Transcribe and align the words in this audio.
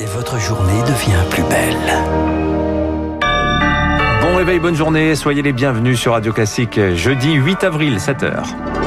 Et 0.00 0.06
votre 0.06 0.38
journée 0.38 0.80
devient 0.86 1.22
plus 1.28 1.42
belle. 1.42 1.76
Bon 4.22 4.34
réveil, 4.34 4.58
bonne 4.58 4.74
journée, 4.74 5.14
soyez 5.14 5.42
les 5.42 5.52
bienvenus 5.52 6.00
sur 6.00 6.12
Radio 6.12 6.32
Classique, 6.32 6.80
jeudi 6.94 7.34
8 7.34 7.64
avril, 7.64 7.96
7h. 7.98 8.79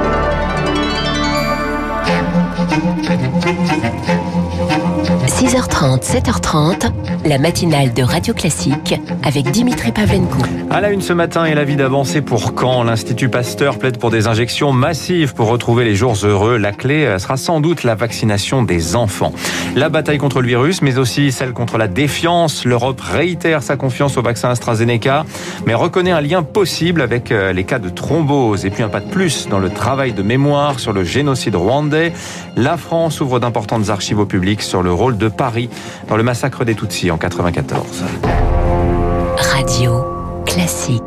6h30, 5.43 6.05
7h30, 6.05 6.89
la 7.25 7.37
matinale 7.37 7.93
de 7.93 8.01
Radio 8.01 8.33
Classique 8.33 8.97
avec 9.23 9.51
Dimitri 9.51 9.91
Pavlenko. 9.91 10.37
À 10.69 10.79
la 10.79 10.89
une 10.89 11.01
ce 11.01 11.11
matin 11.11 11.43
et 11.43 11.53
la 11.53 11.65
vie 11.65 11.75
d'avancer 11.75 12.21
pour 12.21 12.55
quand 12.55 12.81
l'Institut 12.83 13.27
Pasteur 13.27 13.77
plaide 13.77 13.97
pour 13.97 14.09
des 14.09 14.27
injections 14.27 14.71
massives 14.71 15.33
pour 15.33 15.49
retrouver 15.49 15.83
les 15.83 15.95
jours 15.95 16.15
heureux. 16.23 16.55
La 16.55 16.71
clé 16.71 17.13
sera 17.19 17.35
sans 17.35 17.59
doute 17.59 17.83
la 17.83 17.93
vaccination 17.93 18.63
des 18.63 18.95
enfants. 18.95 19.33
La 19.75 19.89
bataille 19.89 20.17
contre 20.17 20.41
le 20.41 20.47
virus, 20.47 20.81
mais 20.81 20.97
aussi 20.97 21.33
celle 21.33 21.51
contre 21.51 21.77
la 21.77 21.89
défiance. 21.89 22.63
L'Europe 22.63 23.01
réitère 23.01 23.63
sa 23.63 23.75
confiance 23.75 24.15
au 24.15 24.21
vaccin 24.21 24.49
AstraZeneca, 24.49 25.25
mais 25.65 25.73
reconnaît 25.73 26.11
un 26.11 26.21
lien 26.21 26.43
possible 26.43 27.01
avec 27.01 27.33
euh, 27.33 27.51
les 27.51 27.65
cas 27.65 27.79
de 27.79 27.89
thrombose. 27.89 28.65
Et 28.65 28.69
puis 28.69 28.81
un 28.81 28.89
pas 28.89 29.01
de 29.01 29.09
plus 29.09 29.49
dans 29.49 29.59
le 29.59 29.69
travail 29.69 30.13
de 30.13 30.23
mémoire 30.23 30.79
sur 30.79 30.93
le 30.93 31.03
génocide 31.03 31.57
rwandais. 31.57 32.13
La 32.55 32.77
France 32.77 33.19
ouvre 33.19 33.41
d'importantes 33.41 33.89
archives 33.89 34.19
au 34.19 34.25
public 34.25 34.61
sur 34.61 34.81
le 34.81 34.93
rôle 34.93 35.17
de 35.17 35.32
Paris 35.33 35.69
dans 36.07 36.17
le 36.17 36.23
massacre 36.23 36.65
des 36.65 36.75
Tutsis 36.75 37.11
en 37.11 37.17
94. 37.17 38.03
Radio 39.37 40.05
Classique. 40.45 41.01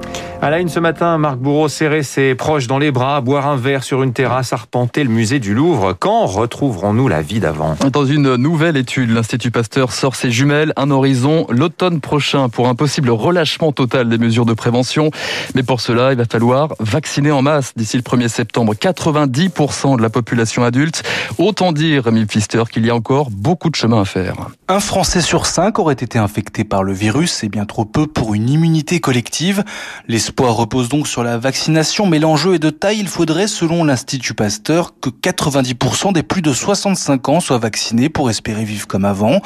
À 0.47 0.51
la 0.51 0.61
une 0.61 0.69
ce 0.69 0.79
matin, 0.79 1.19
Marc 1.19 1.39
Bourreau 1.39 1.67
serrait 1.67 2.05
ses 2.05 2.37
proches 2.37 2.69
dans 2.69 2.79
les 2.79 2.93
bras, 2.93 3.21
boire 3.21 3.49
un 3.49 3.57
verre 3.57 3.83
sur 3.83 4.05
une 4.05 4.13
terrasse, 4.13 4.53
arpenter 4.53 5.03
le 5.03 5.11
musée 5.11 5.41
du 5.41 5.55
Louvre. 5.55 5.93
Quand 5.99 6.25
retrouverons-nous 6.25 7.09
la 7.09 7.21
vie 7.21 7.41
d'avant 7.41 7.75
Dans 7.91 8.07
une 8.07 8.37
nouvelle 8.37 8.77
étude, 8.77 9.11
l'Institut 9.11 9.51
Pasteur 9.51 9.91
sort 9.91 10.15
ses 10.15 10.31
jumelles, 10.31 10.73
un 10.77 10.93
horizon 10.93 11.49
l'automne 11.49 12.01
prochain 12.01 12.49
pour 12.49 12.69
un 12.69 12.77
possible 12.77 13.11
relâchement 13.11 13.73
total 13.73 14.09
des 14.09 14.19
mesures 14.19 14.47
de 14.47 14.55
prévention. 14.55 15.11
Mais 15.57 15.65
pour 15.65 15.81
cela, 15.81 16.13
il 16.13 16.19
va 16.19 16.27
falloir 16.27 16.69
vacciner 16.79 17.33
en 17.33 17.43
masse 17.43 17.73
d'ici 17.75 17.97
le 17.97 18.05
1er 18.05 18.29
septembre 18.29 18.75
90% 18.75 19.97
de 19.97 20.03
la 20.03 20.11
population 20.11 20.63
adulte. 20.63 21.03
Autant 21.39 21.73
dire, 21.73 22.05
Rémi 22.05 22.25
Pfister, 22.25 22.63
qu'il 22.71 22.87
y 22.87 22.91
a 22.91 22.95
encore 22.95 23.31
beaucoup 23.33 23.69
de 23.69 23.75
chemin 23.75 24.03
à 24.03 24.05
faire. 24.05 24.37
Un 24.69 24.79
Français 24.79 25.23
sur 25.23 25.45
cinq 25.47 25.81
aurait 25.81 25.95
été 25.95 26.21
infecté 26.21 26.63
par 26.63 26.85
le 26.85 26.93
virus, 26.93 27.33
c'est 27.33 27.49
bien 27.49 27.65
trop 27.65 27.85
peu 27.85 28.07
pour 28.07 28.35
une 28.35 28.49
immunité 28.49 29.01
collective. 29.01 29.65
L'espoir 30.39 30.57
repose 30.57 30.91
donc 30.91 31.09
sur 31.09 31.25
la 31.25 31.39
vaccination, 31.39 32.05
mais 32.05 32.19
l'enjeu 32.19 32.57
est 32.57 32.59
de 32.59 32.69
taille. 32.69 32.99
Il 32.99 33.09
faudrait, 33.09 33.47
selon 33.47 33.85
l'Institut 33.85 34.35
Pasteur, 34.35 34.93
que 35.01 35.09
90% 35.09 36.13
des 36.13 36.23
plus 36.23 36.43
de 36.43 36.53
65 36.53 37.31
ans 37.31 37.41
soient 37.41 37.57
vaccinés 37.57 38.11
pour 38.11 38.29
espérer 38.29 38.63
vivre 38.65 38.87
comme 38.87 39.07
avant. 39.07 39.41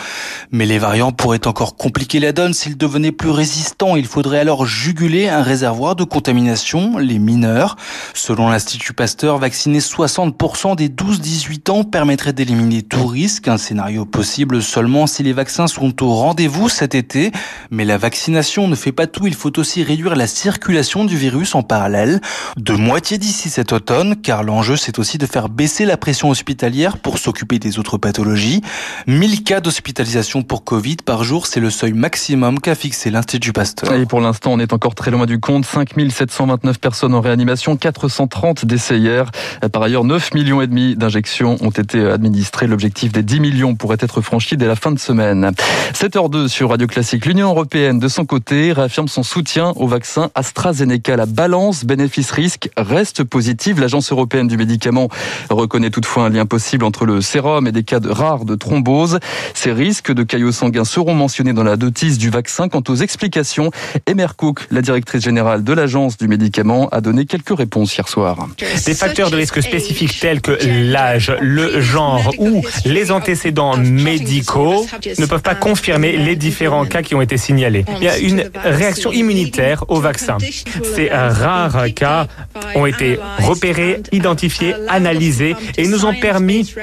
Mais 0.51 0.67
les 0.67 0.79
variants 0.79 1.13
pourraient 1.13 1.47
encore 1.47 1.77
compliquer 1.77 2.19
la 2.19 2.33
donne 2.33 2.55
s'ils 2.55 2.77
devenaient 2.77 3.13
plus 3.13 3.31
résistants. 3.31 3.95
Il 3.95 4.07
faudrait 4.07 4.41
alors 4.41 4.67
juguler 4.67 5.29
un 5.29 5.43
réservoir 5.43 5.95
de 5.95 6.03
contamination, 6.03 6.99
les 6.99 7.21
mineurs. 7.21 7.77
Selon 8.13 8.49
l'Institut 8.49 8.93
Pasteur, 8.93 9.39
vacciner 9.39 9.79
60% 9.79 10.75
des 10.75 10.89
12-18 10.89 11.71
ans 11.71 11.85
permettrait 11.85 12.33
d'éliminer 12.33 12.83
tout 12.83 13.07
risque, 13.07 13.47
un 13.47 13.59
scénario 13.59 14.07
possible 14.07 14.61
seulement 14.61 15.07
si 15.07 15.23
les 15.23 15.35
vaccins 15.35 15.69
sont 15.69 16.03
au 16.03 16.17
rendez-vous 16.17 16.69
cet 16.69 16.97
été. 16.97 17.31
Mais 17.71 17.85
la 17.85 17.97
vaccination 17.97 18.67
ne 18.67 18.75
fait 18.75 18.91
pas 18.91 19.07
tout, 19.07 19.29
il 19.29 19.35
faut 19.35 19.57
aussi 19.57 19.85
réduire 19.85 20.17
la 20.17 20.27
circulation 20.27 20.70
du 20.71 21.17
virus 21.17 21.55
en 21.55 21.63
parallèle, 21.63 22.21
de 22.57 22.73
moitié 22.73 23.19
d'ici 23.19 23.51
cet 23.51 23.73
automne, 23.73 24.17
car 24.17 24.43
l'enjeu 24.43 24.77
c'est 24.77 24.99
aussi 24.99 25.19
de 25.19 25.27
faire 25.27 25.49
baisser 25.49 25.85
la 25.85 25.97
pression 25.97 26.31
hospitalière 26.31 26.97
pour 26.97 27.19
s'occuper 27.19 27.59
des 27.59 27.79
autres 27.79 27.99
pathologies. 27.99 28.63
1000 29.07 29.43
cas 29.43 29.61
d'hospitalisation 29.61 30.43
pour 30.43 30.65
Covid 30.65 30.97
par 31.05 31.25
jour, 31.25 31.47
c'est 31.47 31.61
le 31.61 31.71
seuil 31.71 31.93
maximum 31.93 32.61
qu'a 32.61 32.75
fixé 32.75 33.11
l'Institut 33.11 33.53
Pasteur. 33.53 33.93
Et 33.93 34.07
pour 34.07 34.21
l'instant, 34.21 34.53
on 34.53 34.59
est 34.59 34.73
encore 34.73 34.95
très 34.95 35.11
loin 35.11 35.27
du 35.27 35.41
compte. 35.41 35.67
5729 35.67 36.79
personnes 36.79 37.15
en 37.15 37.21
réanimation, 37.21 37.77
430 37.77 38.65
décès 38.65 38.99
hier. 38.99 39.31
Par 39.73 39.83
ailleurs, 39.83 40.05
9 40.05 40.35
millions 40.35 40.63
et 40.63 40.67
demi 40.67 40.97
d'injections 40.97 41.57
ont 41.61 41.71
été 41.71 42.01
administrées. 42.07 42.69
L'objectif 42.69 43.13
des 43.13 43.23
10 43.23 43.41
millions 43.41 43.75
pourrait 43.75 43.99
être 44.01 44.21
franchi 44.21 44.57
dès 44.57 44.67
la 44.67 44.77
fin 44.77 44.93
de 44.93 44.99
semaine. 44.99 45.51
7h02 45.95 46.49
sur 46.49 46.71
Radio 46.71 46.87
Classique. 46.87 47.27
L'Union 47.27 47.49
européenne, 47.51 47.99
de 47.99 48.09
son 48.09 48.25
côté, 48.25 48.73
réaffirme 48.73 49.09
son 49.09 49.23
soutien 49.23 49.73
au 49.77 49.87
vaccin 49.87 50.31
AstraZeneca. 50.35 50.60
La 50.63 51.27
balance 51.27 51.85
bénéfice-risque 51.85 52.69
reste 52.77 53.25
positive. 53.25 53.81
L'Agence 53.81 54.13
européenne 54.13 54.47
du 54.47 54.59
médicament 54.59 55.09
reconnaît 55.49 55.89
toutefois 55.89 56.25
un 56.25 56.29
lien 56.29 56.45
possible 56.45 56.85
entre 56.85 57.07
le 57.07 57.23
sérum 57.23 57.67
et 57.67 57.73
des 57.73 57.83
cas 57.83 57.99
de 57.99 58.11
rares 58.11 58.45
de 58.45 58.55
thrombose. 58.57 59.21
Ces 59.55 59.73
risques 59.73 60.13
de 60.13 60.23
caillots 60.23 60.53
sanguins 60.53 60.85
seront 60.85 61.15
mentionnés 61.15 61.55
dans 61.55 61.65
la 61.65 61.77
notice 61.77 62.19
du 62.19 62.29
vaccin. 62.29 62.69
Quant 62.69 62.83
aux 62.89 62.95
explications, 62.97 63.71
Emer 64.07 64.27
Cook, 64.37 64.67
la 64.71 64.83
directrice 64.83 65.23
générale 65.23 65.65
de 65.65 65.73
l'Agence 65.73 66.19
du 66.19 66.29
médicament, 66.29 66.91
a 66.91 67.01
donné 67.01 67.25
quelques 67.25 67.57
réponses 67.57 67.97
hier 67.97 68.07
soir. 68.07 68.47
Des 68.85 68.95
facteurs 68.95 69.31
de 69.31 69.37
risque 69.37 69.63
spécifiques 69.63 70.21
tels 70.21 70.43
que 70.43 70.59
l'âge, 70.63 71.35
le 71.41 71.81
genre 71.81 72.35
ou 72.39 72.63
les 72.85 73.13
antécédents 73.13 73.79
médicaux 73.79 74.87
ne 75.19 75.25
peuvent 75.25 75.41
pas 75.41 75.55
confirmer 75.55 76.19
les 76.19 76.37
différents 76.37 76.85
cas 76.85 77.01
qui 77.01 77.15
ont 77.15 77.23
été 77.23 77.39
signalés. 77.39 77.87
Il 77.97 78.05
y 78.05 78.09
a 78.09 78.19
une 78.19 78.51
réaction 78.63 79.11
immunitaire 79.11 79.85
au 79.89 80.01
vaccin. 80.01 80.37
Ces 80.51 81.09
rares 81.09 81.87
cas 81.95 82.27
ont 82.75 82.87
été 82.87 83.19
repérés, 83.39 84.03
identifiés, 84.13 84.75
analysés 84.89 85.55
et 85.77 85.87
nous 85.87 86.05
ont 86.05 86.15
permis 86.15 86.75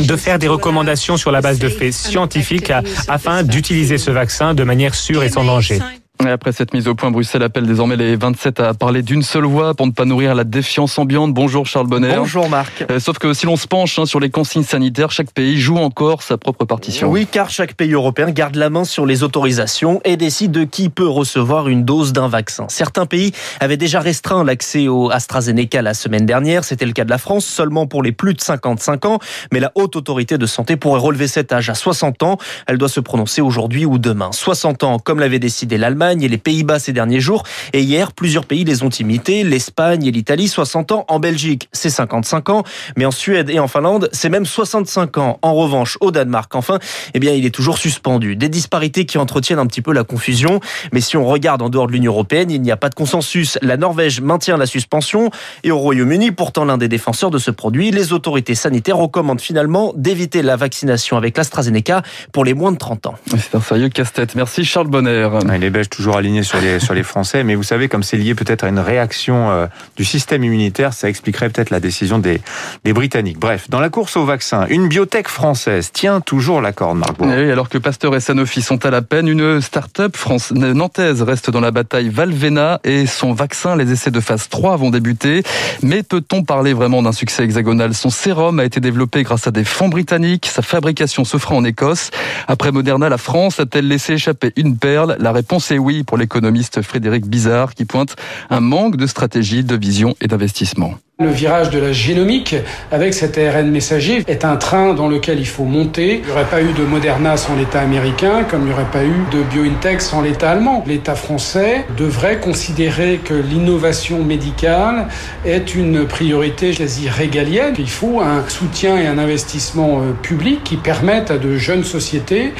de 0.00 0.16
faire 0.16 0.38
des 0.38 0.48
recommandations 0.48 1.16
sur 1.16 1.30
la 1.30 1.40
base 1.40 1.58
de 1.58 1.68
faits 1.68 1.92
scientifiques 1.92 2.72
afin 3.08 3.42
d'utiliser 3.42 3.98
ce 3.98 4.10
vaccin 4.10 4.54
de 4.54 4.64
manière 4.64 4.94
sûre 4.94 5.22
et 5.22 5.28
sans 5.28 5.44
danger. 5.44 5.80
Après 6.28 6.52
cette 6.52 6.74
mise 6.74 6.86
au 6.86 6.94
point, 6.94 7.10
Bruxelles 7.10 7.42
appelle 7.42 7.66
désormais 7.66 7.96
les 7.96 8.14
27 8.14 8.60
à 8.60 8.74
parler 8.74 9.02
d'une 9.02 9.22
seule 9.22 9.46
voix 9.46 9.74
pour 9.74 9.86
ne 9.86 9.92
pas 9.92 10.04
nourrir 10.04 10.34
la 10.34 10.44
défiance 10.44 10.98
ambiante. 10.98 11.32
Bonjour 11.32 11.66
Charles 11.66 11.86
Bonner. 11.86 12.14
Bonjour 12.16 12.48
Marc. 12.48 12.84
Euh, 12.90 13.00
sauf 13.00 13.18
que 13.18 13.32
si 13.32 13.46
l'on 13.46 13.56
se 13.56 13.66
penche 13.66 13.98
hein, 13.98 14.04
sur 14.04 14.20
les 14.20 14.28
consignes 14.28 14.62
sanitaires, 14.62 15.10
chaque 15.10 15.32
pays 15.32 15.58
joue 15.58 15.78
encore 15.78 16.22
sa 16.22 16.36
propre 16.36 16.66
partition. 16.66 17.08
Oui, 17.08 17.26
car 17.30 17.48
chaque 17.48 17.74
pays 17.74 17.92
européen 17.92 18.30
garde 18.30 18.56
la 18.56 18.68
main 18.68 18.84
sur 18.84 19.06
les 19.06 19.22
autorisations 19.22 20.00
et 20.04 20.16
décide 20.16 20.52
de 20.52 20.64
qui 20.64 20.90
peut 20.90 21.08
recevoir 21.08 21.68
une 21.68 21.84
dose 21.84 22.12
d'un 22.12 22.28
vaccin. 22.28 22.66
Certains 22.68 23.06
pays 23.06 23.32
avaient 23.58 23.78
déjà 23.78 24.00
restreint 24.00 24.44
l'accès 24.44 24.88
au 24.88 25.10
AstraZeneca 25.10 25.80
la 25.80 25.94
semaine 25.94 26.26
dernière. 26.26 26.64
C'était 26.64 26.86
le 26.86 26.92
cas 26.92 27.04
de 27.04 27.10
la 27.10 27.18
France, 27.18 27.46
seulement 27.46 27.86
pour 27.86 28.02
les 28.02 28.12
plus 28.12 28.34
de 28.34 28.40
55 28.40 29.06
ans. 29.06 29.18
Mais 29.52 29.60
la 29.60 29.72
haute 29.74 29.96
autorité 29.96 30.36
de 30.36 30.46
santé 30.46 30.76
pourrait 30.76 31.00
relever 31.00 31.28
cet 31.28 31.52
âge 31.52 31.70
à 31.70 31.74
60 31.74 32.22
ans. 32.22 32.36
Elle 32.66 32.76
doit 32.76 32.90
se 32.90 33.00
prononcer 33.00 33.40
aujourd'hui 33.40 33.86
ou 33.86 33.98
demain. 33.98 34.32
60 34.32 34.84
ans, 34.84 34.98
comme 34.98 35.18
l'avait 35.18 35.38
décidé 35.38 35.78
l'Allemagne 35.78 36.09
et 36.18 36.28
les 36.28 36.38
Pays-Bas 36.38 36.78
ces 36.78 36.92
derniers 36.92 37.20
jours. 37.20 37.44
Et 37.72 37.82
hier, 37.82 38.12
plusieurs 38.12 38.44
pays 38.44 38.64
les 38.64 38.82
ont 38.82 38.88
imités. 38.88 39.44
L'Espagne 39.44 40.04
et 40.06 40.10
l'Italie, 40.10 40.48
60 40.48 40.92
ans. 40.92 41.04
En 41.08 41.20
Belgique, 41.20 41.68
c'est 41.72 41.90
55 41.90 42.48
ans. 42.50 42.64
Mais 42.96 43.04
en 43.04 43.10
Suède 43.10 43.50
et 43.50 43.60
en 43.60 43.68
Finlande, 43.68 44.08
c'est 44.12 44.28
même 44.28 44.46
65 44.46 45.18
ans. 45.18 45.38
En 45.42 45.54
revanche, 45.54 45.96
au 46.00 46.10
Danemark, 46.10 46.54
enfin, 46.54 46.78
eh 47.14 47.18
bien, 47.20 47.32
il 47.32 47.46
est 47.46 47.54
toujours 47.54 47.78
suspendu. 47.78 48.36
Des 48.36 48.48
disparités 48.48 49.06
qui 49.06 49.18
entretiennent 49.18 49.58
un 49.58 49.66
petit 49.66 49.82
peu 49.82 49.92
la 49.92 50.04
confusion. 50.04 50.60
Mais 50.92 51.00
si 51.00 51.16
on 51.16 51.26
regarde 51.26 51.62
en 51.62 51.68
dehors 51.68 51.86
de 51.86 51.92
l'Union 51.92 52.12
européenne, 52.12 52.50
il 52.50 52.62
n'y 52.62 52.72
a 52.72 52.76
pas 52.76 52.88
de 52.88 52.94
consensus. 52.94 53.58
La 53.62 53.76
Norvège 53.76 54.20
maintient 54.20 54.56
la 54.56 54.66
suspension. 54.66 55.30
Et 55.62 55.70
au 55.70 55.78
Royaume-Uni, 55.78 56.32
pourtant 56.32 56.64
l'un 56.64 56.78
des 56.78 56.88
défenseurs 56.88 57.30
de 57.30 57.38
ce 57.38 57.50
produit, 57.50 57.90
les 57.90 58.12
autorités 58.12 58.54
sanitaires 58.54 58.96
recommandent 58.96 59.40
finalement 59.40 59.92
d'éviter 59.96 60.42
la 60.42 60.56
vaccination 60.56 61.16
avec 61.16 61.36
l'AstraZeneca 61.36 62.02
pour 62.32 62.44
les 62.44 62.54
moins 62.54 62.72
de 62.72 62.78
30 62.78 63.06
ans. 63.06 63.14
C'est 63.26 63.54
un 63.54 63.60
sérieux 63.60 63.88
casse-tête. 63.88 64.34
Merci 64.34 64.64
Charles 64.64 64.88
Bonner. 64.88 65.28
Les 65.60 65.70
Belges 65.70 65.90
toujours 65.90 65.99
aligné 66.16 66.42
sur 66.42 66.60
les, 66.60 66.80
sur 66.80 66.94
les 66.94 67.02
Français, 67.02 67.44
mais 67.44 67.54
vous 67.54 67.62
savez, 67.62 67.88
comme 67.88 68.02
c'est 68.02 68.16
lié 68.16 68.34
peut-être 68.34 68.64
à 68.64 68.68
une 68.68 68.78
réaction 68.78 69.50
euh, 69.50 69.66
du 69.96 70.04
système 70.04 70.44
immunitaire, 70.44 70.92
ça 70.92 71.08
expliquerait 71.08 71.48
peut-être 71.50 71.70
la 71.70 71.80
décision 71.80 72.18
des, 72.18 72.40
des 72.84 72.92
Britanniques. 72.92 73.38
Bref, 73.38 73.68
dans 73.68 73.80
la 73.80 73.88
course 73.88 74.16
au 74.16 74.24
vaccin, 74.24 74.66
une 74.68 74.88
biotech 74.88 75.28
française 75.28 75.90
tient 75.92 76.20
toujours 76.20 76.60
la 76.60 76.72
corde, 76.72 76.98
Marc 76.98 77.14
eh 77.20 77.24
Oui, 77.24 77.50
alors 77.50 77.68
que 77.68 77.78
Pasteur 77.78 78.14
et 78.16 78.20
Sanofi 78.20 78.62
sont 78.62 78.84
à 78.86 78.90
la 78.90 79.02
peine, 79.02 79.28
une 79.28 79.60
start-up 79.60 80.16
France, 80.16 80.52
nantaise 80.52 81.22
reste 81.22 81.50
dans 81.50 81.60
la 81.60 81.70
bataille 81.70 82.08
Valvena 82.08 82.80
et 82.84 83.06
son 83.06 83.32
vaccin, 83.32 83.76
les 83.76 83.92
essais 83.92 84.10
de 84.10 84.20
phase 84.20 84.48
3 84.48 84.76
vont 84.76 84.90
débuter. 84.90 85.42
Mais 85.82 86.02
peut-on 86.02 86.42
parler 86.42 86.72
vraiment 86.72 87.02
d'un 87.02 87.12
succès 87.12 87.44
hexagonal? 87.44 87.94
Son 87.94 88.10
sérum 88.10 88.60
a 88.60 88.64
été 88.64 88.80
développé 88.80 89.22
grâce 89.22 89.46
à 89.46 89.50
des 89.50 89.64
fonds 89.64 89.88
britanniques. 89.88 90.46
Sa 90.46 90.62
fabrication 90.62 91.24
se 91.24 91.36
fera 91.36 91.54
en 91.54 91.64
Écosse. 91.64 92.10
Après 92.48 92.72
Moderna, 92.72 93.08
la 93.08 93.18
France 93.18 93.60
a-t-elle 93.60 93.88
laissé 93.88 94.14
échapper 94.14 94.52
une 94.56 94.76
perle? 94.76 95.16
La 95.18 95.32
réponse 95.32 95.70
est 95.70 95.78
oui 95.78 95.89
pour 96.06 96.16
l'économiste 96.16 96.82
Frédéric 96.82 97.26
Bizarre 97.26 97.74
qui 97.74 97.84
pointe 97.84 98.16
un 98.48 98.60
manque 98.60 98.96
de 98.96 99.06
stratégie, 99.06 99.64
de 99.64 99.76
vision 99.76 100.14
et 100.20 100.28
d'investissement. 100.28 100.94
Le 101.20 101.28
virage 101.28 101.68
de 101.68 101.78
la 101.78 101.92
génomique 101.92 102.56
avec 102.90 103.12
cet 103.12 103.36
ARN 103.36 103.70
messager 103.70 104.24
est 104.26 104.42
un 104.46 104.56
train 104.56 104.94
dans 104.94 105.06
lequel 105.06 105.38
il 105.38 105.46
faut 105.46 105.64
monter. 105.64 106.22
Il 106.22 106.24
n'y 106.24 106.32
aurait 106.32 106.48
pas 106.48 106.62
eu 106.62 106.72
de 106.72 106.82
Moderna 106.82 107.36
sans 107.36 107.56
l'État 107.56 107.82
américain, 107.82 108.44
comme 108.50 108.62
il 108.62 108.68
n'y 108.68 108.72
aurait 108.72 108.90
pas 108.90 109.04
eu 109.04 109.26
de 109.30 109.42
BioNTech 109.42 110.00
sans 110.00 110.22
l'État 110.22 110.52
allemand. 110.52 110.82
L'État 110.86 111.14
français 111.14 111.84
devrait 111.98 112.38
considérer 112.38 113.20
que 113.22 113.34
l'innovation 113.34 114.24
médicale 114.24 115.08
est 115.44 115.74
une 115.74 116.06
priorité 116.06 116.70
quasi 116.70 117.10
régalienne. 117.10 117.74
Il 117.78 117.90
faut 117.90 118.22
un 118.22 118.48
soutien 118.48 118.96
et 118.96 119.06
un 119.06 119.18
investissement 119.18 120.00
euh, 120.00 120.12
public 120.22 120.64
qui 120.64 120.76
permettent 120.78 121.30
à 121.30 121.36
de 121.36 121.58
jeunes 121.58 121.84
sociétés 121.84 122.54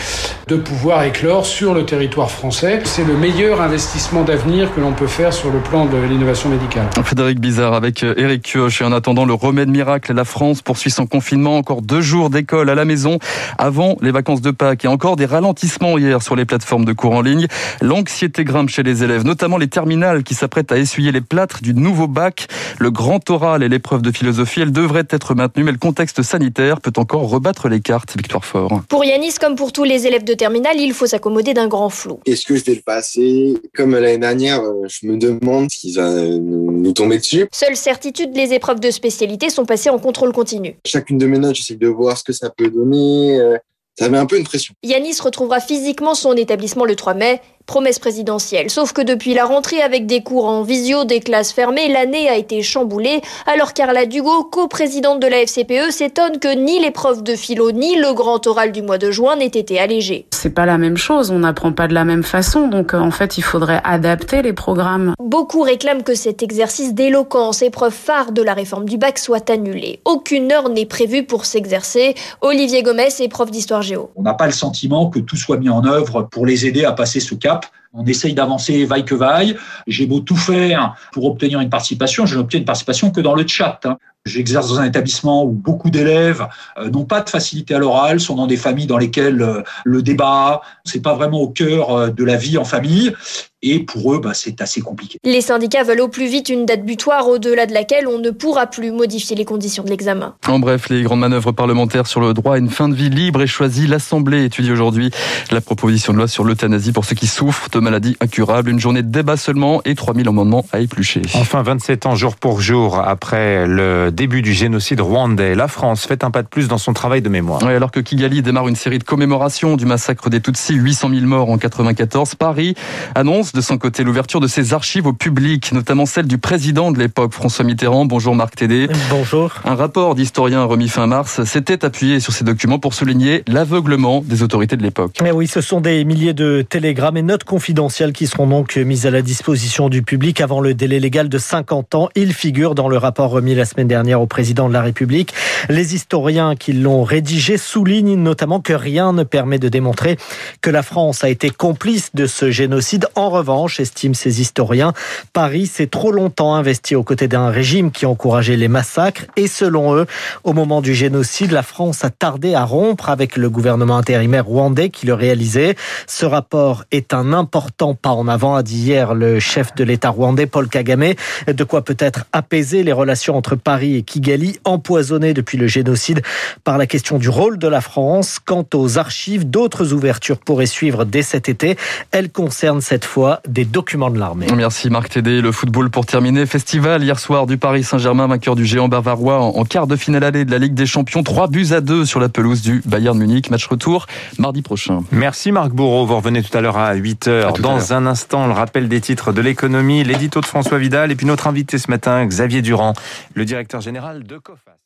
de 0.49 0.57
pouvoir 0.57 1.05
éclore 1.05 1.47
sur 1.47 1.73
le 1.73 1.87
territoire 1.87 2.31
français. 2.31 2.81
C'est 2.85 3.07
le 3.07 3.17
meilleur 3.17 3.63
investissement 3.63 4.23
d'avenir 4.23 4.75
que 4.75 4.83
l'on 4.83 4.93
peut 4.93 5.07
faire 5.07 5.33
sur 5.33 5.51
le 5.51 5.61
plan 5.61 5.87
de 5.87 5.97
l'innovation 5.97 6.51
médicale. 6.51 6.91
Frédéric 7.03 7.41
Bizarre 7.41 7.73
avec 7.73 8.03
Eric 8.03 8.50
et 8.57 8.85
en 8.85 8.93
attendant 8.93 9.25
le 9.25 9.35
remède 9.35 9.69
miracle, 9.69 10.13
la 10.13 10.25
France 10.25 10.63
poursuit 10.63 10.91
son 10.91 11.07
confinement. 11.07 11.57
Encore 11.57 11.83
deux 11.83 12.01
jours 12.01 12.31
d'école 12.31 12.69
à 12.71 12.75
la 12.75 12.85
maison 12.85 13.19
avant 13.59 13.97
les 14.01 14.11
vacances 14.11 14.41
de 14.41 14.51
Pâques. 14.51 14.85
Et 14.85 14.89
encore 14.89 15.17
des 15.17 15.27
ralentissements 15.27 15.99
hier 15.99 16.23
sur 16.23 16.37
les 16.37 16.45
plateformes 16.45 16.85
de 16.85 16.93
cours 16.93 17.13
en 17.13 17.23
ligne. 17.23 17.47
L'anxiété 17.81 18.45
grimpe 18.45 18.69
chez 18.69 18.83
les 18.83 19.05
élèves, 19.05 19.25
notamment 19.25 19.57
les 19.57 19.69
terminales 19.69 20.25
qui 20.25 20.35
s'apprêtent 20.35 20.73
à 20.73 20.79
essuyer 20.79 21.13
les 21.13 21.21
plâtres 21.21 21.63
du 21.63 21.75
nouveau 21.75 22.09
bac. 22.09 22.49
Le 22.79 22.91
grand 22.91 23.29
oral 23.31 23.63
et 23.63 23.69
l'épreuve 23.69 24.03
de 24.03 24.11
philosophie, 24.11 24.63
elles 24.63 24.73
devraient 24.73 25.07
être 25.11 25.35
maintenues, 25.35 25.65
mais 25.65 25.73
le 25.73 25.79
contexte 25.79 26.23
sanitaire 26.23 26.81
peut 26.81 26.93
encore 26.97 27.29
rebattre 27.29 27.69
les 27.69 27.81
cartes. 27.81 28.17
Victoire 28.17 28.45
Fort. 28.45 28.83
Pour 28.89 29.05
Yanis, 29.05 29.35
comme 29.41 29.55
pour 29.55 29.73
tous 29.73 29.85
les 29.85 30.07
élèves 30.07 30.25
de 30.25 30.35
terminale, 30.35 30.77
il 30.79 30.93
faut 30.93 31.07
s'accommoder 31.07 31.55
d'un 31.55 31.69
grand 31.69 31.91
flou. 31.91 32.21
Est-ce 32.27 32.47
que 32.47 32.57
je 32.57 32.65
vais 32.65 32.75
le 32.75 32.83
passer 32.83 33.55
Comme 33.75 33.93
l'année 33.93 34.19
dernière, 34.19 34.61
euh, 34.61 34.87
je 34.89 35.07
me 35.07 35.17
demande 35.17 35.71
ce 35.71 35.79
qui 35.79 35.93
va 35.95 36.11
nous 36.11 36.93
tomber 36.93 37.19
dessus. 37.19 37.47
Seule 37.53 37.77
certitude, 37.77 38.33
les 38.41 38.55
épreuves 38.55 38.81
de 38.81 38.91
spécialité 38.91 39.51
sont 39.51 39.67
passées 39.67 39.91
en 39.91 39.99
contrôle 39.99 40.33
continu. 40.33 40.77
Chacune 40.87 41.19
de 41.19 41.27
mes 41.27 41.39
notes, 41.39 41.57
j'essaie 41.57 41.77
de 41.77 41.89
voir 41.89 42.17
ce 42.17 42.25
que 42.25 42.33
ça 42.33 42.51
peut 42.51 42.71
donner. 42.71 43.39
Euh, 43.39 43.59
ça 43.99 44.09
met 44.09 44.19
un 44.19 44.27
peu 44.27 44.39
une 44.39 44.45
pression. 44.45 44.75
Yanis 44.83 45.21
retrouvera 45.21 45.61
physiquement 45.61 46.15
son 46.15 46.35
établissement 46.35 46.85
le 46.85 46.97
3 46.97 47.15
mai 47.15 47.41
promesse 47.71 48.01
présidentielle. 48.01 48.69
Sauf 48.69 48.93
que 48.93 49.01
depuis 49.01 49.33
la 49.33 49.45
rentrée 49.45 49.81
avec 49.81 50.05
des 50.07 50.25
cours 50.25 50.47
en 50.47 50.65
visio, 50.65 51.05
des 51.05 51.21
classes 51.21 51.53
fermées, 51.53 51.87
l'année 51.87 52.29
a 52.29 52.35
été 52.35 52.63
chamboulée. 52.63 53.21
Alors 53.47 53.75
Carla 53.75 54.07
Dugo, 54.07 54.43
coprésidente 54.43 55.21
de 55.21 55.29
la 55.29 55.47
FCPE, 55.47 55.93
s'étonne 55.93 56.41
que 56.41 56.53
ni 56.53 56.81
l'épreuve 56.81 57.23
de 57.23 57.37
philo 57.37 57.71
ni 57.71 57.95
le 57.95 58.13
grand 58.13 58.45
oral 58.49 58.73
du 58.73 58.83
mois 58.83 58.99
de 58.99 59.13
juin 59.13 59.37
n'aient 59.37 59.47
été 59.47 59.79
allégés. 59.79 60.27
C'est 60.33 60.51
pas 60.51 60.67
la 60.67 60.79
même 60.79 60.97
chose, 60.97 61.31
on 61.31 61.39
n'apprend 61.39 61.73
pas 61.73 61.87
de 61.87 61.95
la 61.95 62.05
même 62.05 62.25
façon, 62.25 62.67
donc 62.67 62.93
euh, 62.93 62.99
en 62.99 63.13
fait 63.13 63.39
il 63.39 63.43
faudrait 63.43 63.81
adapter 63.85 64.43
les 64.43 64.53
programmes. 64.53 65.15
Beaucoup 65.23 65.63
réclament 65.63 66.03
que 66.03 66.17
cet 66.17 66.43
exercice 66.43 66.93
d'éloquence, 66.93 67.63
épreuve 67.63 67.93
phare 67.93 68.33
de 68.33 68.43
la 68.43 68.55
réforme 68.55 68.87
du 68.87 68.99
bac, 68.99 69.17
soit 69.17 69.49
annulé. 69.49 70.01
Aucune 70.07 70.51
heure 70.51 70.71
n'est 70.71 70.87
prévue 70.87 71.23
pour 71.23 71.45
s'exercer. 71.45 72.17
Olivier 72.41 72.83
Gomez 72.83 73.11
est 73.21 73.29
prof 73.29 73.49
d'histoire 73.49 73.83
géo. 73.83 74.11
On 74.17 74.23
n'a 74.23 74.35
pas 74.35 74.47
le 74.47 74.53
sentiment 74.53 75.09
que 75.09 75.21
tout 75.21 75.37
soit 75.37 75.59
mis 75.59 75.69
en 75.69 75.85
œuvre 75.85 76.23
pour 76.23 76.47
les 76.47 76.67
aider 76.67 76.85
à 76.85 76.91
passer 76.91 77.21
ce 77.21 77.37
cap. 77.37 77.60
On 77.93 78.07
essaye 78.07 78.35
d'avancer 78.35 78.85
vaille 78.85 79.05
que 79.05 79.15
vaille. 79.15 79.57
J'ai 79.87 80.07
beau 80.07 80.21
tout 80.21 80.37
faire 80.37 80.95
pour 81.13 81.25
obtenir 81.25 81.61
une 81.61 81.71
participation, 81.71 82.25
je 82.25 82.37
n'obtiens 82.37 82.61
une 82.61 82.65
participation 82.65 83.11
que 83.11 83.21
dans 83.21 83.35
le 83.35 83.47
chat. 83.47 83.81
Hein. 83.85 83.99
J'exerce 84.27 84.69
dans 84.69 84.81
un 84.81 84.85
établissement 84.85 85.45
où 85.45 85.51
beaucoup 85.51 85.91
d'élèves 85.91 86.47
euh, 86.79 86.91
n'ont 86.91 87.07
pas 87.07 87.23
de 87.23 87.31
facilité 87.31 87.75
à 87.75 87.79
l'oral, 87.79 88.21
sont 88.21 88.37
dans 88.37 88.47
des 88.47 88.59
familles 88.59 88.87
dans 88.87 88.99
lesquelles 88.99 89.41
euh, 89.41 89.63
le 89.85 90.03
débat, 90.03 90.61
c'est 90.85 91.01
pas 91.01 91.15
vraiment 91.15 91.41
au 91.41 91.49
cœur 91.49 91.91
euh, 91.91 92.11
de 92.11 92.23
la 92.23 92.37
vie 92.37 92.59
en 92.59 92.65
famille. 92.65 93.15
Et 93.63 93.81
pour 93.81 94.15
eux, 94.15 94.21
bah, 94.21 94.33
c'est 94.33 94.63
assez 94.63 94.81
compliqué. 94.81 95.19
Les 95.23 95.43
syndicats 95.43 95.83
veulent 95.83 96.01
au 96.01 96.09
plus 96.09 96.27
vite 96.27 96.49
une 96.49 96.65
date 96.65 96.83
butoir 96.85 97.29
au-delà 97.29 97.67
de 97.67 97.75
laquelle 97.75 98.07
on 98.07 98.19
ne 98.19 98.31
pourra 98.31 98.67
plus 98.67 98.91
modifier 98.91 99.37
les 99.37 99.45
conditions 99.45 99.85
de 99.85 99.91
l'examen. 99.91 100.35
En 100.49 100.59
bref, 100.59 100.89
les 100.89 101.03
grandes 101.03 101.21
manœuvres 101.21 101.53
parlementaires 101.53 102.07
sur 102.07 102.21
le 102.21 102.33
droit 102.33 102.55
à 102.55 102.59
une 102.59 102.71
fin 102.71 102.89
de 102.89 102.95
vie 102.95 103.11
libre 103.11 103.43
et 103.43 103.47
choisie. 103.47 103.87
L'Assemblée 103.87 104.45
étudie 104.45 104.73
aujourd'hui 104.73 105.11
la 105.51 105.61
proposition 105.61 106.15
de 106.15 106.19
loi 106.19 106.27
sur 106.27 106.45
l'euthanasie 106.45 106.93
pour 106.93 107.05
ceux 107.05 107.15
qui 107.15 107.27
souffrent 107.27 107.69
de 107.69 107.81
maladies 107.81 108.17
incurables. 108.21 108.71
Une 108.71 108.81
journée 108.81 109.03
de 109.03 109.11
débat 109.11 109.37
seulement 109.37 109.83
et 109.85 109.95
3000 109.95 110.27
amendements 110.29 110.65
à 110.73 110.81
éplucher. 110.81 111.21
Enfin, 111.35 111.63
27 111.63 112.07
ans 112.07 112.15
jour 112.15 112.37
pour 112.37 112.63
jour 112.63 112.99
après 112.99 113.67
le 113.67 114.11
début 114.11 114.41
du 114.41 114.55
génocide 114.55 115.03
rwandais, 115.03 115.55
la 115.55 115.69
France 115.69 116.07
fait 116.07 116.25
un 116.25 116.31
pas 116.31 116.43
de 116.43 116.49
plus 116.49 116.67
dans 116.69 116.79
son 116.79 116.95
travail 116.95 117.21
de 117.21 117.29
mémoire. 117.29 117.61
Oui, 117.63 117.75
alors 117.75 117.91
que 117.91 118.01
Kigali 118.01 118.41
démarre 118.41 118.69
une 118.69 118.77
série 118.77 118.99
de 118.99 119.05
commémorations 119.05 119.77
du 119.77 119.85
massacre 119.85 120.31
des 120.31 120.41
Tutsis, 120.41 120.75
800 120.75 121.11
000 121.11 121.27
morts 121.27 121.51
en 121.51 121.59
94, 121.59 122.37
Paris 122.37 122.75
annonce 123.15 123.50
de 123.55 123.61
son 123.61 123.79
côté 123.79 124.05
l'ouverture 124.05 124.41
de 124.41 124.47
ses 124.47 124.75
archives 124.75 125.07
au 125.07 125.13
public, 125.13 125.73
notamment 125.73 126.07
celle 126.07 126.27
du 126.27 126.39
président 126.39 126.93
de 126.93 126.99
l'époque, 126.99 127.33
François 127.33 127.65
Mitterrand. 127.65 128.05
Bonjour 128.05 128.35
Marc 128.35 128.57
Tédé. 128.57 128.89
Bonjour. 129.11 129.55
Un 129.65 129.75
rapport 129.75 130.15
d'historien 130.15 130.65
remis 130.65 130.89
fin 130.89 131.07
mars 131.07 131.45
s'était 131.45 131.85
appuyé 131.85 132.21
sur 132.21 132.33
ces 132.33 132.45
documents 132.45 132.79
pour 132.79 132.95
souligner 132.95 133.43
l'aveuglement 133.47 134.23
des 134.25 134.43
autorités 134.43 134.77
de 134.77 134.83
l'époque. 134.83 135.17
Eh 135.25 135.31
oui, 135.33 135.47
ce 135.47 135.61
sont 135.61 135.81
des 135.81 136.05
milliers 136.05 136.35
de 136.35 136.65
télégrammes 136.69 137.17
et 137.17 137.23
notes 137.23 137.45
confidentielles 137.45 138.13
qui 138.13 138.27
seront 138.27 138.47
donc 138.47 138.77
mises 138.77 139.07
à 139.07 139.11
la 139.11 139.23
disposition 139.23 139.89
du 139.89 140.03
public 140.03 140.41
avant 140.41 140.61
le 140.61 140.75
délai 140.75 141.01
légal 141.01 141.29
de 141.29 141.39
50 141.39 141.95
ans. 141.95 142.09
Ils 142.15 142.35
figurent 142.35 142.75
dans 142.75 142.89
le 142.89 142.97
rapport 142.97 143.31
remis 143.31 143.55
la 143.55 143.65
semaine 143.65 143.89
dernière 143.89 144.21
au 144.21 144.27
président 144.27 144.69
de 144.69 144.73
la 144.73 144.83
République. 144.83 145.35
Les 145.69 145.95
historiens 145.95 146.57
qui 146.57 146.73
l'ont 146.73 147.05
rédigé 147.05 147.57
soulignent 147.57 148.17
notamment 148.17 148.61
que 148.61 148.73
rien 148.73 149.13
ne 149.13 149.25
permet 149.25 149.59
de 149.59 149.69
démontrer 149.69 150.17
que 150.61 150.71
la 150.71 150.83
France 150.83 151.25
a 151.25 151.29
été 151.29 151.51
complice 151.51 152.11
de 152.15 152.27
ce 152.27 152.51
génocide. 152.51 153.07
En 153.15 153.31
revanche, 153.31 153.81
estiment 153.81 154.15
ces 154.15 154.41
historiens, 154.41 154.93
Paris 155.33 155.67
s'est 155.67 155.87
trop 155.87 156.13
longtemps 156.13 156.55
investi 156.55 156.95
aux 156.95 157.03
côtés 157.03 157.29
d'un 157.29 157.51
régime 157.51 157.91
qui 157.91 158.07
encourageait 158.07 158.57
les 158.57 158.69
massacres 158.69 159.27
et 159.37 159.47
selon 159.47 159.95
eux, 159.95 160.07
au 160.45 160.53
moment 160.53 160.81
du 160.81 160.95
génocide, 160.95 161.53
la 161.53 161.63
France 161.63 162.05
a 162.05 162.11
tardé 162.11 162.55
à 162.55 162.65
rompre 162.65 163.09
avec 163.09 163.37
le 163.37 163.51
gouvernement 163.51 163.97
intérimaire 163.97 164.47
rwandais 164.47 164.91
qui 164.91 165.07
le 165.07 165.15
réalisait. 165.15 165.77
Ce 166.07 166.25
rapport 166.25 166.85
est 166.91 167.13
un 167.15 167.33
important 167.33 167.95
pas 167.95 168.11
en 168.11 168.29
avant, 168.29 168.55
a 168.55 168.63
dit 168.63 168.79
hier 168.79 169.15
le 169.15 169.41
chef 169.41 169.75
de 169.75 169.85
l'État 169.85 170.11
rwandais, 170.11 170.47
Paul 170.47 170.69
Kagame, 170.69 171.15
de 171.47 171.65
quoi 171.65 171.83
peut-être 171.83 172.25
apaiser 172.33 172.83
les 172.83 172.93
relations 172.93 173.37
entre 173.37 173.57
Paris 173.57 173.97
et 173.97 174.03
Kigali, 174.03 174.59
empoisonnées 174.65 175.35
depuis 175.35 175.50
le 175.57 175.67
génocide 175.67 176.23
par 176.65 176.79
la 176.79 176.87
question 176.87 177.19
du 177.19 177.29
rôle 177.29 177.59
de 177.59 177.69
la 177.69 177.81
France. 177.81 178.39
Quant 178.39 178.67
aux 178.75 178.99
archives, 178.99 179.49
d'autres 179.49 179.93
ouvertures 179.93 180.39
pourraient 180.39 180.67
suivre 180.67 181.05
dès 181.05 181.23
cet 181.23 181.49
été. 181.49 181.77
Elles 182.11 182.31
concernent 182.31 182.81
cette 182.81 183.05
fois 183.05 183.41
des 183.49 183.65
documents 183.65 184.11
de 184.11 184.19
l'armée. 184.19 184.47
Merci 184.55 184.91
Marc 184.91 185.11
Tédé. 185.11 185.41
Le 185.41 185.53
football 185.53 185.91
pour 185.91 186.07
terminer. 186.07 186.47
Festival 186.47 187.03
hier 187.03 187.19
soir 187.19 187.47
du 187.47 187.59
Paris 187.59 187.85
Saint-Germain, 187.85 188.27
vainqueur 188.27 188.57
du 188.57 188.65
géant 188.65 188.89
bavarois 188.89 189.41
en 189.41 189.65
quart 189.65 189.87
de 189.87 189.97
finale 189.97 190.25
allée 190.25 190.45
de 190.45 190.51
la 190.51 190.59
Ligue 190.59 190.75
des 190.75 190.87
Champions. 190.87 191.23
3 191.23 191.49
buts 191.49 191.69
à 191.73 191.81
2 191.81 192.05
sur 192.05 192.21
la 192.21 192.29
pelouse 192.29 192.63
du 192.63 192.83
Bayern 192.85 193.17
Munich. 193.17 193.51
Match 193.51 193.67
retour 193.67 194.07
mardi 194.39 194.63
prochain. 194.63 195.01
Merci 195.13 195.53
Marc 195.53 195.71
Bourreau. 195.71 196.07
Vous 196.07 196.17
revenez 196.17 196.43
tout 196.43 196.57
à 196.57 196.61
l'heure 196.61 196.79
à 196.79 196.95
8h. 196.95 197.61
Dans 197.61 197.93
un 197.93 198.07
instant, 198.07 198.47
le 198.47 198.53
rappel 198.53 198.89
des 198.89 199.01
titres 199.01 199.33
de 199.33 199.41
l'économie, 199.41 200.05
l'édito 200.05 200.41
de 200.41 200.47
François 200.47 200.79
Vidal 200.79 201.11
et 201.11 201.15
puis 201.15 201.27
notre 201.27 201.47
invité 201.47 201.79
ce 201.79 201.91
matin, 201.91 202.25
Xavier 202.27 202.63
Durand, 202.63 202.95
le 203.35 203.45
directeur 203.45 203.81
général 203.81 204.25
de 204.25 204.39
COFAS. 204.39 204.81